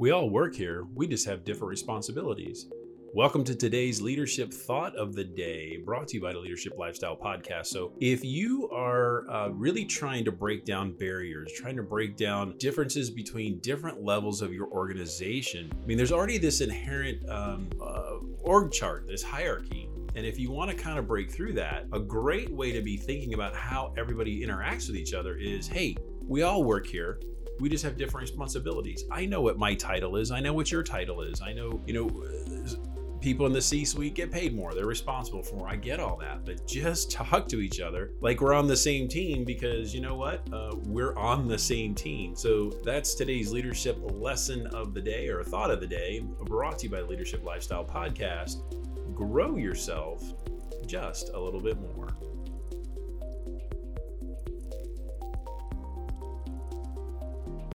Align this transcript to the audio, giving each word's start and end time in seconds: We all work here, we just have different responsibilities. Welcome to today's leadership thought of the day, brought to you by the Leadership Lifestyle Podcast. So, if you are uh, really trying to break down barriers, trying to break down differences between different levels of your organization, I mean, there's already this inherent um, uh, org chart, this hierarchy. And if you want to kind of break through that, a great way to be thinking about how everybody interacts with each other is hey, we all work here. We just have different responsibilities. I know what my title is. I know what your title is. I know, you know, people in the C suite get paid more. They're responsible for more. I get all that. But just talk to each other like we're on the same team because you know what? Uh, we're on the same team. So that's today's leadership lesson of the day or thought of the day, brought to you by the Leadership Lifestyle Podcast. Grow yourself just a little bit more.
We 0.00 0.12
all 0.12 0.30
work 0.30 0.54
here, 0.54 0.86
we 0.94 1.06
just 1.06 1.26
have 1.26 1.44
different 1.44 1.68
responsibilities. 1.68 2.70
Welcome 3.12 3.44
to 3.44 3.54
today's 3.54 4.00
leadership 4.00 4.50
thought 4.50 4.96
of 4.96 5.14
the 5.14 5.24
day, 5.24 5.76
brought 5.84 6.08
to 6.08 6.14
you 6.14 6.22
by 6.22 6.32
the 6.32 6.38
Leadership 6.38 6.78
Lifestyle 6.78 7.14
Podcast. 7.14 7.66
So, 7.66 7.92
if 8.00 8.24
you 8.24 8.70
are 8.70 9.30
uh, 9.30 9.48
really 9.48 9.84
trying 9.84 10.24
to 10.24 10.32
break 10.32 10.64
down 10.64 10.96
barriers, 10.96 11.52
trying 11.54 11.76
to 11.76 11.82
break 11.82 12.16
down 12.16 12.56
differences 12.56 13.10
between 13.10 13.58
different 13.58 14.02
levels 14.02 14.40
of 14.40 14.54
your 14.54 14.68
organization, 14.68 15.70
I 15.70 15.84
mean, 15.84 15.98
there's 15.98 16.12
already 16.12 16.38
this 16.38 16.62
inherent 16.62 17.28
um, 17.28 17.68
uh, 17.78 18.20
org 18.40 18.72
chart, 18.72 19.06
this 19.06 19.22
hierarchy. 19.22 19.90
And 20.16 20.24
if 20.24 20.38
you 20.38 20.50
want 20.50 20.70
to 20.70 20.76
kind 20.78 20.98
of 20.98 21.06
break 21.06 21.30
through 21.30 21.52
that, 21.54 21.84
a 21.92 22.00
great 22.00 22.50
way 22.50 22.72
to 22.72 22.80
be 22.80 22.96
thinking 22.96 23.34
about 23.34 23.54
how 23.54 23.92
everybody 23.98 24.46
interacts 24.46 24.86
with 24.86 24.96
each 24.96 25.12
other 25.12 25.36
is 25.36 25.68
hey, 25.68 25.94
we 26.26 26.40
all 26.40 26.64
work 26.64 26.86
here. 26.86 27.20
We 27.60 27.68
just 27.68 27.84
have 27.84 27.96
different 27.96 28.28
responsibilities. 28.28 29.04
I 29.10 29.26
know 29.26 29.42
what 29.42 29.58
my 29.58 29.74
title 29.74 30.16
is. 30.16 30.30
I 30.30 30.40
know 30.40 30.52
what 30.52 30.72
your 30.72 30.82
title 30.82 31.20
is. 31.22 31.42
I 31.42 31.52
know, 31.52 31.80
you 31.86 31.92
know, 31.92 32.08
people 33.20 33.46
in 33.46 33.52
the 33.52 33.60
C 33.60 33.84
suite 33.84 34.14
get 34.14 34.32
paid 34.32 34.54
more. 34.54 34.72
They're 34.72 34.86
responsible 34.86 35.42
for 35.42 35.56
more. 35.56 35.68
I 35.68 35.76
get 35.76 36.00
all 36.00 36.16
that. 36.16 36.44
But 36.44 36.66
just 36.66 37.10
talk 37.10 37.48
to 37.48 37.60
each 37.60 37.80
other 37.80 38.12
like 38.20 38.40
we're 38.40 38.54
on 38.54 38.66
the 38.66 38.76
same 38.76 39.08
team 39.08 39.44
because 39.44 39.94
you 39.94 40.00
know 40.00 40.14
what? 40.16 40.48
Uh, 40.52 40.72
we're 40.84 41.14
on 41.16 41.46
the 41.46 41.58
same 41.58 41.94
team. 41.94 42.34
So 42.34 42.70
that's 42.82 43.14
today's 43.14 43.52
leadership 43.52 43.98
lesson 44.00 44.66
of 44.68 44.94
the 44.94 45.00
day 45.00 45.28
or 45.28 45.44
thought 45.44 45.70
of 45.70 45.80
the 45.80 45.86
day, 45.86 46.24
brought 46.44 46.78
to 46.80 46.86
you 46.86 46.90
by 46.90 47.00
the 47.00 47.06
Leadership 47.06 47.44
Lifestyle 47.44 47.84
Podcast. 47.84 48.62
Grow 49.14 49.56
yourself 49.56 50.22
just 50.86 51.30
a 51.34 51.38
little 51.38 51.60
bit 51.60 51.78
more. 51.78 52.08